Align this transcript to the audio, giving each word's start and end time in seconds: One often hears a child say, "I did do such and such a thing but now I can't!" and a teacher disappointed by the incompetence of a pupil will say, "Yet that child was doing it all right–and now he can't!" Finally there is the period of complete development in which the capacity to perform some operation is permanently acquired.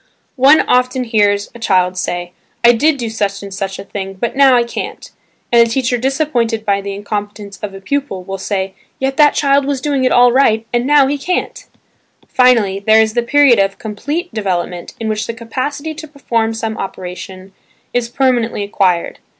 One 0.37 0.61
often 0.61 1.03
hears 1.03 1.51
a 1.53 1.59
child 1.59 1.95
say, 1.95 2.33
"I 2.63 2.71
did 2.71 2.97
do 2.97 3.07
such 3.07 3.43
and 3.43 3.53
such 3.53 3.77
a 3.77 3.83
thing 3.83 4.15
but 4.15 4.35
now 4.35 4.55
I 4.57 4.63
can't!" 4.63 5.11
and 5.51 5.61
a 5.61 5.69
teacher 5.69 5.95
disappointed 5.95 6.65
by 6.65 6.81
the 6.81 6.95
incompetence 6.95 7.59
of 7.61 7.75
a 7.75 7.81
pupil 7.81 8.23
will 8.23 8.39
say, 8.39 8.73
"Yet 8.97 9.17
that 9.17 9.35
child 9.35 9.65
was 9.65 9.79
doing 9.79 10.03
it 10.03 10.11
all 10.11 10.31
right–and 10.31 10.87
now 10.87 11.05
he 11.05 11.19
can't!" 11.19 11.65
Finally 12.27 12.79
there 12.79 12.99
is 12.99 13.13
the 13.13 13.21
period 13.21 13.59
of 13.59 13.77
complete 13.77 14.33
development 14.33 14.95
in 14.99 15.07
which 15.07 15.27
the 15.27 15.35
capacity 15.35 15.93
to 15.93 16.07
perform 16.07 16.55
some 16.55 16.79
operation 16.79 17.53
is 17.93 18.09
permanently 18.09 18.63
acquired. 18.63 19.19